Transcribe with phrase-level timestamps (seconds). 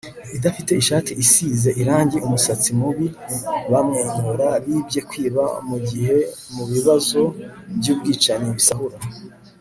[0.37, 3.07] idafite ishati isize irangi umusatsi mubi
[3.71, 6.15] bamwenyura bibye kwiba mugihe
[6.55, 7.21] mubibazo
[7.77, 8.97] byubwicanyi basahura